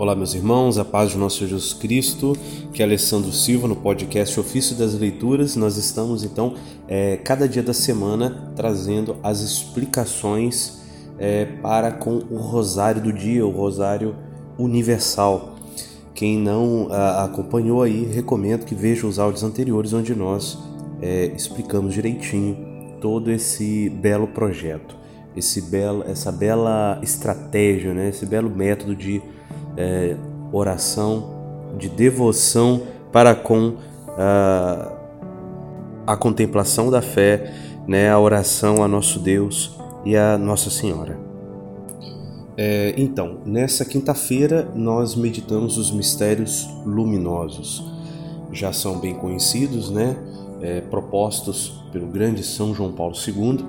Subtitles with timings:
[0.00, 2.34] Olá, meus irmãos, a paz do nosso Jesus Cristo,
[2.72, 5.56] que é Alessandro Silva no podcast Ofício das Leituras.
[5.56, 6.54] Nós estamos então,
[6.88, 10.80] é, cada dia da semana, trazendo as explicações
[11.18, 14.16] é, para com o Rosário do Dia, o Rosário
[14.58, 15.56] Universal.
[16.14, 20.56] Quem não a, acompanhou aí, recomendo que veja os áudios anteriores, onde nós
[21.02, 22.56] é, explicamos direitinho
[23.02, 24.96] todo esse belo projeto,
[25.36, 29.20] esse belo, essa bela estratégia, né, esse belo método de
[29.76, 30.16] é,
[30.52, 31.40] oração,
[31.78, 33.74] de devoção para com
[34.16, 34.92] a,
[36.06, 37.52] a contemplação da fé,
[37.86, 41.18] né, a oração a nosso Deus e a Nossa Senhora.
[42.56, 47.90] É, então, nessa quinta-feira nós meditamos os mistérios luminosos.
[48.52, 50.16] Já são bem conhecidos, né?
[50.60, 53.64] É, propostos pelo grande São João Paulo II.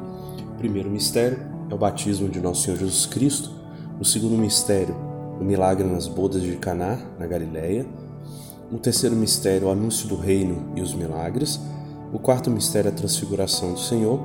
[0.53, 1.39] O primeiro mistério
[1.69, 3.51] é o batismo de Nosso Senhor Jesus Cristo.
[3.99, 4.95] O segundo mistério
[5.41, 7.83] o milagre nas bodas de Caná, na Galileia.
[8.71, 11.59] O terceiro mistério, o anúncio do reino e os milagres.
[12.13, 14.19] O quarto mistério, a transfiguração do Senhor.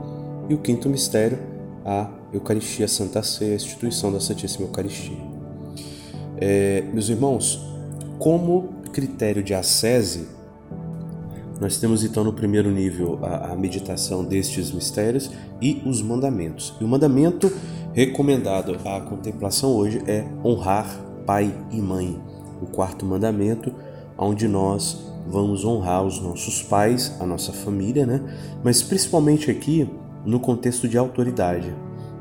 [0.47, 1.39] E o quinto mistério,
[1.87, 5.17] a Eucaristia Santa Ceia, a instituição da Santíssima Eucaristia.
[6.37, 7.67] É, meus irmãos,
[8.19, 10.29] como critério de ascese,
[11.59, 15.31] nós temos então no primeiro nível a, a, meditação destes mistérios
[15.63, 16.75] e os mandamentos.
[16.79, 17.51] E o mandamento
[17.95, 22.19] recomendado à contemplação hoje é honrar pai e mãe.
[22.63, 23.75] O quarto mandamento,
[24.17, 28.23] onde nós vamos honrar os nossos pais, a nossa família, né?
[28.63, 29.91] Mas principalmente aqui
[30.25, 31.75] no contexto de autoridade,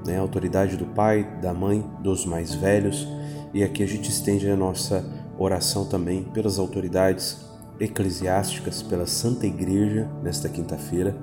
[0.05, 0.17] né?
[0.17, 3.07] Autoridade do pai, da mãe, dos mais velhos.
[3.53, 5.05] E aqui a gente estende a nossa
[5.37, 7.45] oração também pelas autoridades
[7.79, 11.15] eclesiásticas, pela Santa Igreja nesta quinta-feira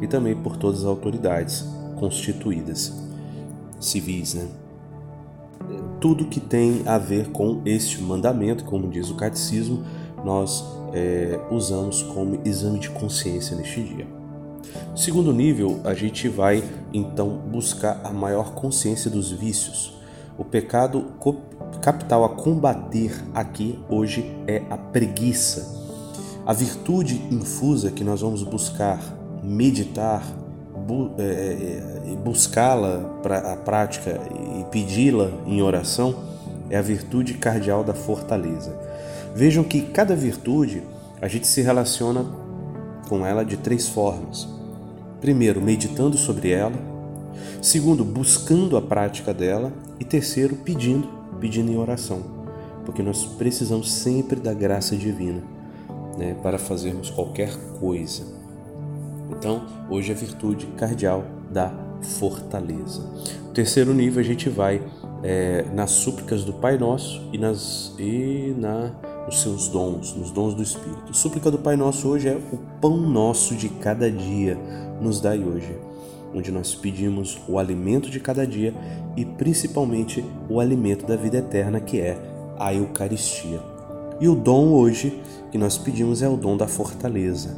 [0.00, 1.64] e também por todas as autoridades
[1.98, 2.92] constituídas
[3.78, 4.46] civis, né?
[6.00, 9.84] Tudo que tem a ver com este mandamento, como diz o catecismo,
[10.24, 14.06] nós é, usamos como exame de consciência neste dia.
[14.96, 19.94] Segundo nível, a gente vai então buscar a maior consciência dos vícios.
[20.36, 21.06] O pecado
[21.80, 25.78] capital a combater aqui hoje é a preguiça.
[26.46, 29.00] A virtude infusa que nós vamos buscar
[29.42, 30.22] meditar,
[32.24, 34.20] buscá-la para a prática
[34.58, 36.14] e pedi-la em oração
[36.70, 38.72] é a virtude cardial da fortaleza.
[39.34, 40.82] Vejam que cada virtude
[41.20, 42.24] a gente se relaciona
[43.08, 44.48] com ela de três formas.
[45.20, 46.76] Primeiro, meditando sobre ela.
[47.60, 49.72] Segundo, buscando a prática dela.
[49.98, 51.08] E terceiro, pedindo,
[51.40, 52.22] pedindo em oração.
[52.86, 55.42] Porque nós precisamos sempre da graça divina
[56.16, 58.39] né, para fazermos qualquer coisa.
[59.40, 61.72] Então, hoje é a virtude cardial da
[62.18, 63.00] fortaleza.
[63.48, 64.82] O terceiro nível a gente vai
[65.22, 68.92] é, nas súplicas do Pai Nosso e, nas, e na,
[69.24, 71.16] nos seus dons, nos dons do Espírito.
[71.16, 74.58] Súplica do Pai Nosso hoje é o pão nosso de cada dia,
[75.00, 75.74] nos dai hoje,
[76.34, 78.74] onde nós pedimos o alimento de cada dia
[79.16, 82.18] e principalmente o alimento da vida eterna, que é
[82.58, 83.58] a Eucaristia.
[84.20, 85.18] E o dom hoje
[85.50, 87.56] que nós pedimos é o dom da fortaleza,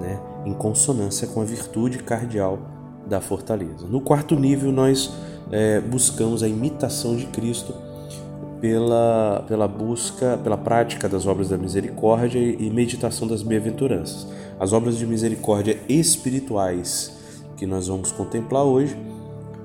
[0.00, 0.35] né?
[0.46, 2.58] Em consonância com a virtude cardial
[3.06, 3.86] da fortaleza.
[3.88, 5.12] No quarto nível, nós
[5.50, 7.74] é, buscamos a imitação de Cristo
[8.60, 14.26] pela, pela busca, pela prática das obras da misericórdia e meditação das bem-aventuranças.
[14.58, 17.12] As obras de misericórdia espirituais
[17.56, 18.96] que nós vamos contemplar hoje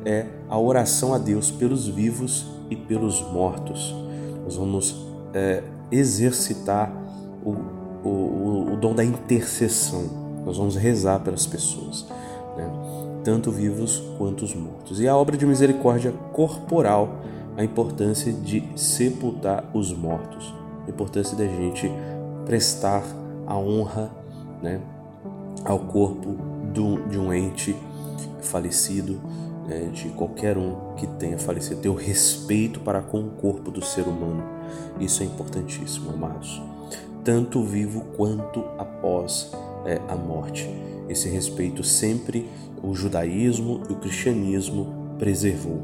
[0.03, 3.95] é a oração a Deus pelos vivos e pelos mortos.
[4.43, 6.91] Nós vamos é, exercitar
[7.43, 7.51] o,
[8.03, 12.05] o, o dom da intercessão nós vamos rezar pelas pessoas,
[12.57, 12.69] né?
[13.23, 14.99] tanto vivos quanto os mortos.
[14.99, 17.21] E a obra de misericórdia corporal,
[17.57, 20.53] a importância de sepultar os mortos,
[20.87, 21.91] a importância da gente
[22.45, 23.03] prestar
[23.45, 24.11] a honra
[24.61, 24.79] né,
[25.65, 26.37] ao corpo
[27.09, 27.75] de um ente
[28.41, 29.19] falecido,
[29.67, 33.83] né, de qualquer um que tenha falecido, ter o respeito para com o corpo do
[33.83, 34.43] ser humano.
[34.99, 36.61] Isso é importantíssimo, amados.
[37.23, 39.51] Tanto vivo quanto após
[39.85, 40.69] é, a morte.
[41.09, 42.47] Esse respeito sempre
[42.83, 45.81] o judaísmo e o cristianismo preservou.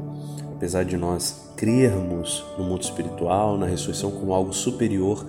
[0.54, 5.24] Apesar de nós crermos no mundo espiritual, na ressurreição como algo superior,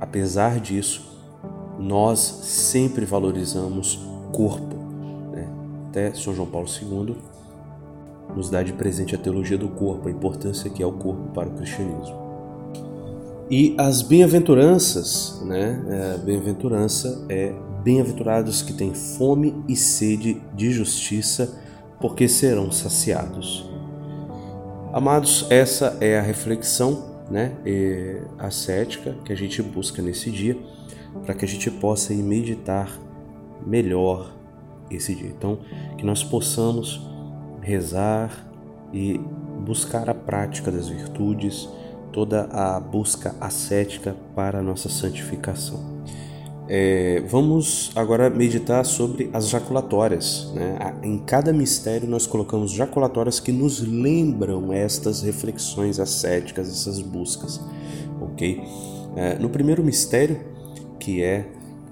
[0.00, 1.10] apesar disso,
[1.78, 3.98] nós sempre valorizamos
[4.32, 4.76] corpo.
[5.32, 5.48] Né?
[5.88, 7.16] Até São João Paulo II
[8.36, 11.48] nos dá de presente a teologia do corpo, a importância que é o corpo para
[11.48, 12.19] o cristianismo.
[13.50, 15.82] E as bem-aventuranças, né?
[15.88, 17.52] A é, bem-aventurança é
[17.82, 21.58] Bem-aventurados que têm fome e sede de justiça,
[21.98, 23.70] porque serão saciados.
[24.92, 27.56] Amados, essa é a reflexão né,
[28.38, 30.58] ascética que a gente busca nesse dia,
[31.24, 33.00] para que a gente possa meditar
[33.66, 34.30] melhor
[34.90, 35.28] esse dia.
[35.28, 35.60] Então,
[35.96, 37.00] que nós possamos
[37.62, 38.46] rezar
[38.92, 39.18] e
[39.64, 41.66] buscar a prática das virtudes,
[42.12, 46.00] toda a busca ascética para a nossa santificação.
[46.72, 50.52] É, vamos agora meditar sobre as jaculatórias.
[50.54, 50.78] Né?
[51.02, 57.60] Em cada mistério nós colocamos jaculatórias que nos lembram estas reflexões ascéticas, essas buscas,
[58.20, 58.62] ok?
[59.16, 60.40] É, no primeiro mistério,
[61.00, 61.44] que é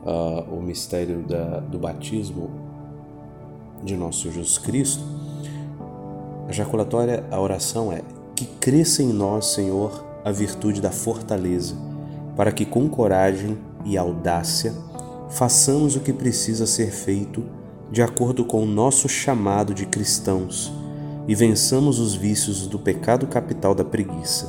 [0.05, 2.49] uh, o mistério da, do batismo
[3.83, 5.03] de nosso Jesus Cristo,
[6.47, 8.03] a jaculatória, a oração é
[8.37, 11.75] que cresça em nós, Senhor, a virtude da fortaleza,
[12.37, 14.75] para que com coragem e audácia,
[15.31, 17.43] façamos o que precisa ser feito
[17.91, 20.73] de acordo com o nosso chamado de cristãos
[21.27, 24.47] e vençamos os vícios do pecado capital da preguiça.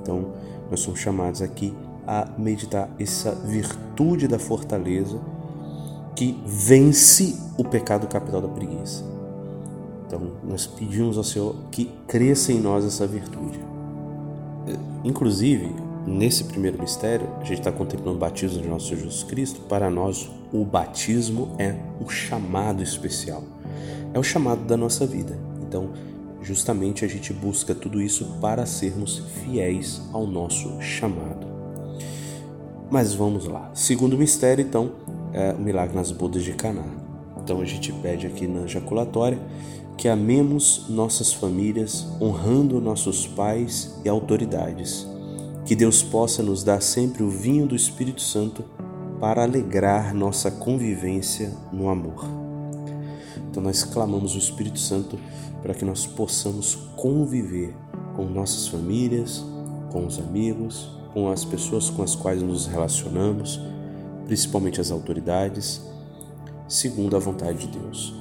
[0.00, 0.32] Então,
[0.70, 1.74] nós somos chamados aqui
[2.06, 5.20] a meditar essa virtude da fortaleza
[6.14, 9.04] que vence o pecado capital da preguiça.
[10.06, 13.69] Então, nós pedimos ao Senhor que cresça em nós essa virtude.
[15.04, 15.74] Inclusive,
[16.06, 19.60] Nesse primeiro mistério, a gente está contemplando o batismo de nosso Jesus Cristo.
[19.62, 23.42] Para nós, o batismo é um chamado especial,
[24.14, 25.38] é o chamado da nossa vida.
[25.62, 25.90] Então,
[26.40, 31.46] justamente a gente busca tudo isso para sermos fiéis ao nosso chamado.
[32.90, 33.70] Mas vamos lá.
[33.74, 34.92] Segundo mistério, então,
[35.34, 36.86] é o milagre nas bodas de Caná.
[37.36, 39.38] Então a gente pede aqui na jaculatória
[40.00, 45.06] que amemos nossas famílias, honrando nossos pais e autoridades
[45.66, 48.64] que Deus possa nos dar sempre o vinho do Espírito Santo
[49.20, 52.24] para alegrar nossa convivência no amor.
[53.50, 55.18] Então nós clamamos o Espírito Santo
[55.60, 57.76] para que nós possamos conviver
[58.16, 59.44] com nossas famílias,
[59.92, 63.60] com os amigos, com as pessoas com as quais nos relacionamos,
[64.24, 65.82] principalmente as autoridades,
[66.66, 68.19] segundo a vontade de Deus.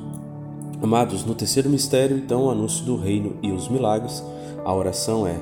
[0.81, 4.23] Amados, no terceiro mistério, então, o anúncio do reino e os milagres,
[4.63, 5.35] a oração é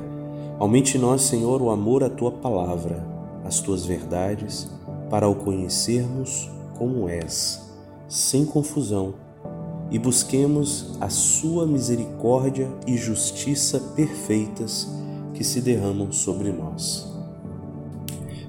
[0.59, 3.05] Aumente em nós, Senhor, o amor à tua palavra,
[3.45, 4.67] às tuas verdades,
[5.07, 6.49] para o conhecermos
[6.79, 7.61] como és,
[8.09, 9.13] sem confusão,
[9.91, 14.89] e busquemos a sua misericórdia e justiça perfeitas
[15.35, 17.07] que se derramam sobre nós.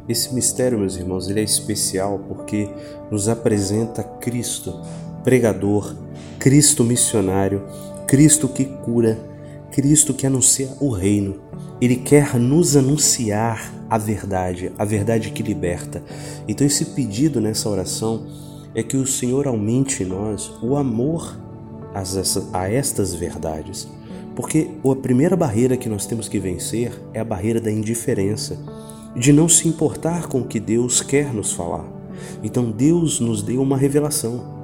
[0.09, 2.71] Esse mistério, meus irmãos, ele é especial porque
[3.11, 4.81] nos apresenta Cristo,
[5.29, 5.95] pregador,
[6.39, 7.63] Cristo missionário,
[8.07, 9.19] Cristo que cura,
[9.71, 11.49] Cristo que anuncia o reino
[11.81, 16.03] ele quer nos anunciar a verdade, a verdade que liberta.
[16.47, 18.27] Então, esse pedido nessa oração
[18.75, 21.39] é que o Senhor aumente em nós o amor
[22.53, 23.89] a estas verdades.
[24.35, 28.59] Porque a primeira barreira que nós temos que vencer é a barreira da indiferença,
[29.17, 31.85] de não se importar com o que Deus quer nos falar.
[32.43, 34.58] Então, Deus nos deu uma revelação.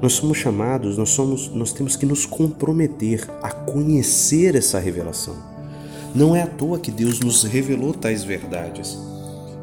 [0.00, 5.36] Nós somos chamados, nós somos, nós temos que nos comprometer a conhecer essa revelação.
[6.14, 8.98] Não é à toa que Deus nos revelou tais verdades.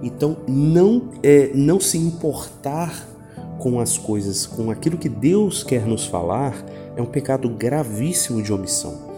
[0.03, 3.07] Então, não é não se importar
[3.57, 6.53] com as coisas, com aquilo que Deus quer nos falar,
[6.95, 9.15] é um pecado gravíssimo de omissão.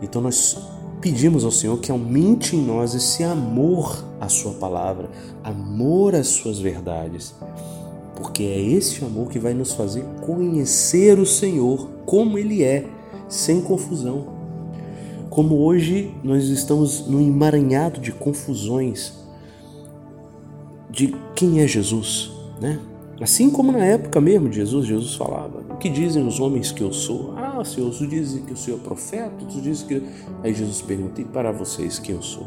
[0.00, 0.56] Então nós
[1.00, 5.08] pedimos ao Senhor que aumente em nós esse amor à sua palavra,
[5.42, 7.34] amor às suas verdades,
[8.18, 12.84] porque é esse amor que vai nos fazer conhecer o Senhor como ele é,
[13.28, 14.38] sem confusão
[15.38, 19.12] como hoje nós estamos no emaranhado de confusões
[20.90, 22.80] de quem é Jesus, né?
[23.20, 26.82] Assim como na época mesmo de Jesus, Jesus falava: O que dizem os homens que
[26.82, 27.34] eu sou?
[27.36, 30.02] Ah, Senhor, tu dizem que eu sou profeta, tu dizes que.
[30.42, 32.46] Aí Jesus pergunta: E para vocês quem eu sou?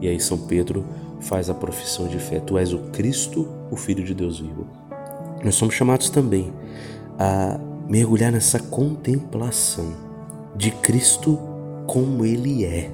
[0.00, 0.84] E aí São Pedro
[1.22, 4.66] faz a profissão de fé: Tu és o Cristo, o Filho de Deus vivo.
[5.42, 6.52] Nós somos chamados também
[7.18, 9.92] a mergulhar nessa contemplação
[10.56, 11.38] de Cristo
[11.86, 12.90] como ele é,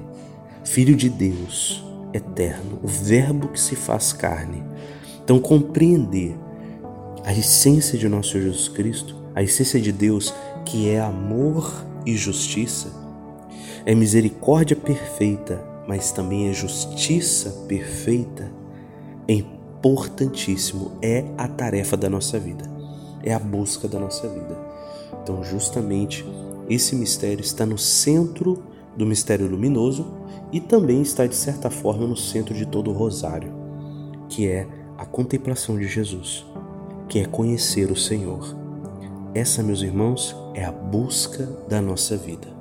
[0.63, 1.83] Filho de Deus,
[2.13, 4.63] eterno, o Verbo que se faz carne.
[5.23, 6.35] Então, compreender
[7.23, 10.33] a essência de nosso Jesus Cristo, a essência de Deus,
[10.65, 12.91] que é amor e justiça,
[13.85, 18.51] é misericórdia perfeita, mas também é justiça perfeita,
[19.27, 22.63] é importantíssimo, é a tarefa da nossa vida,
[23.23, 24.55] é a busca da nossa vida.
[25.23, 26.23] Então, justamente,
[26.69, 28.61] esse mistério está no centro
[28.95, 30.05] do mistério luminoso
[30.51, 33.51] e também está, de certa forma, no centro de todo o rosário,
[34.29, 36.45] que é a contemplação de Jesus,
[37.07, 38.55] que é conhecer o Senhor.
[39.33, 42.58] Essa, meus irmãos, é a busca da nossa vida.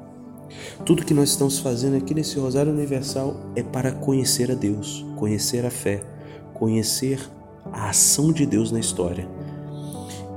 [0.84, 5.64] Tudo que nós estamos fazendo aqui nesse Rosário Universal é para conhecer a Deus, conhecer
[5.64, 6.02] a fé,
[6.54, 7.20] conhecer
[7.72, 9.28] a ação de Deus na história.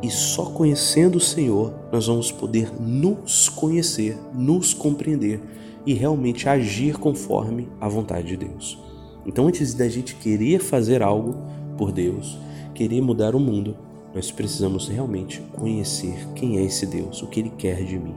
[0.02, 5.42] E só conhecendo o Senhor nós vamos poder nos conhecer, nos compreender
[5.86, 8.78] e realmente agir conforme a vontade de Deus.
[9.26, 11.36] Então, antes da gente querer fazer algo
[11.78, 12.38] por Deus,
[12.74, 13.76] querer mudar o mundo,
[14.14, 18.16] nós precisamos realmente conhecer quem é esse Deus, o que ele quer de mim,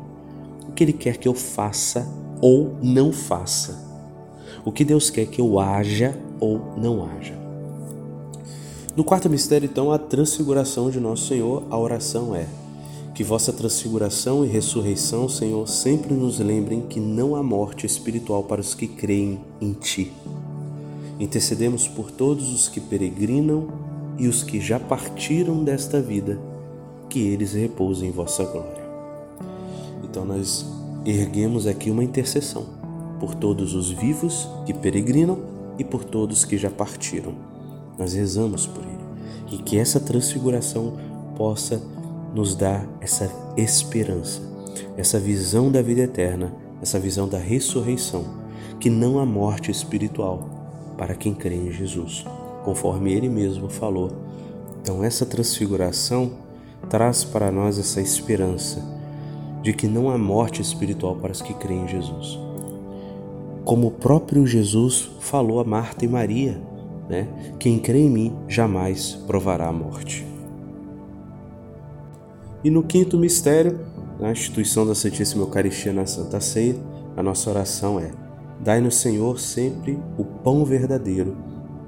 [0.68, 2.06] o que ele quer que eu faça
[2.40, 3.82] ou não faça,
[4.64, 7.34] o que Deus quer que eu haja ou não haja.
[8.96, 12.46] No quarto mistério, então, a transfiguração de nosso Senhor, a oração é:
[13.14, 18.60] que vossa transfiguração e ressurreição, Senhor, sempre nos lembrem que não há morte espiritual para
[18.60, 20.12] os que creem em Ti.
[21.18, 23.68] Intercedemos por todos os que peregrinam
[24.18, 26.40] e os que já partiram desta vida,
[27.08, 28.83] que eles repousem em vossa glória.
[30.08, 30.66] Então, nós
[31.04, 32.66] erguemos aqui uma intercessão
[33.18, 35.38] por todos os vivos que peregrinam
[35.78, 37.54] e por todos que já partiram
[37.98, 39.04] nós rezamos por ele.
[39.50, 40.94] E que essa transfiguração
[41.36, 41.80] possa
[42.34, 44.40] nos dar essa esperança,
[44.96, 48.24] essa visão da vida eterna, essa visão da ressurreição,
[48.80, 50.48] que não há morte espiritual
[50.98, 52.24] para quem crê em Jesus,
[52.64, 54.10] conforme ele mesmo falou.
[54.80, 56.32] Então, essa transfiguração
[56.88, 58.82] traz para nós essa esperança
[59.64, 62.38] de que não há morte espiritual para os que creem em Jesus.
[63.64, 66.60] Como o próprio Jesus falou a Marta e Maria
[67.08, 67.28] né?
[67.58, 70.26] Quem crê em mim jamais provará a morte.
[72.62, 73.78] E no quinto mistério,
[74.18, 76.76] na instituição da Santíssima Eucaristia na Santa Ceia,
[77.16, 78.10] a nossa oração é:
[78.60, 81.36] Dai-nos, Senhor, sempre o pão verdadeiro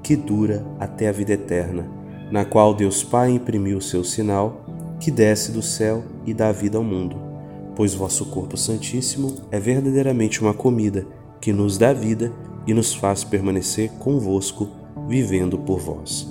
[0.03, 1.89] que dura até a vida eterna,
[2.31, 4.61] na qual Deus Pai imprimiu o seu sinal,
[4.99, 7.26] que desce do céu e dá vida ao mundo.
[7.77, 11.05] Pois vosso corpo santíssimo é verdadeiramente uma comida
[11.39, 12.33] que nos dá vida
[12.65, 14.67] e nos faz permanecer convosco
[15.07, 16.27] vivendo por vós.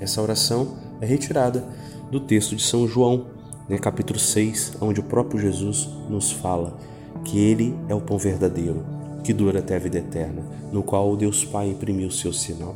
[0.00, 1.64] Essa oração é retirada
[2.10, 3.26] do texto de São João,
[3.68, 6.76] né, capítulo 6, onde o próprio Jesus nos fala
[7.24, 8.84] que ele é o pão verdadeiro,
[9.22, 12.74] que dura até a vida eterna, no qual o Deus Pai imprimiu o seu sinal,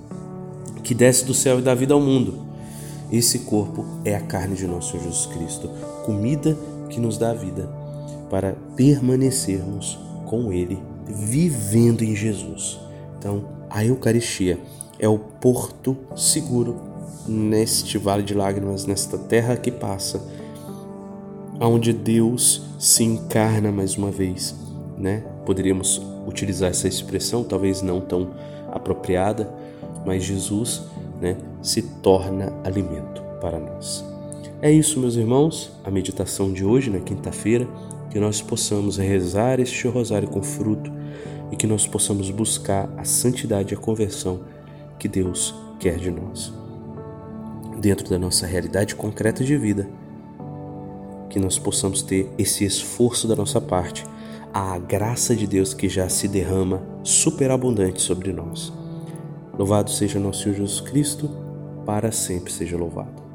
[0.85, 2.39] que desce do céu e dá vida ao mundo.
[3.11, 5.69] Esse corpo é a carne de nosso Jesus Cristo,
[6.05, 6.57] comida
[6.89, 7.69] que nos dá vida,
[8.29, 12.81] para permanecermos com Ele, vivendo em Jesus.
[13.19, 14.59] Então, a Eucaristia
[14.99, 16.77] é o porto seguro
[17.27, 20.23] neste vale de lágrimas, nesta terra que passa,
[21.61, 24.55] onde Deus se encarna mais uma vez,
[24.99, 25.25] né?
[25.45, 28.31] Poderíamos utilizar essa expressão, talvez não tão
[28.73, 29.53] apropriada,
[30.05, 30.83] mas Jesus,
[31.21, 34.05] né, se torna alimento para nós.
[34.61, 37.69] É isso, meus irmãos, a meditação de hoje, na quinta-feira,
[38.17, 40.91] que nós possamos rezar este rosário com fruto
[41.53, 44.41] e que nós possamos buscar a santidade e a conversão
[44.99, 46.51] que Deus quer de nós.
[47.79, 49.87] Dentro da nossa realidade concreta de vida,
[51.29, 54.03] que nós possamos ter esse esforço da nossa parte,
[54.51, 58.73] a graça de Deus que já se derrama superabundante sobre nós.
[59.59, 61.29] Louvado seja nosso Senhor Jesus Cristo,
[61.85, 63.26] para sempre seja louvado.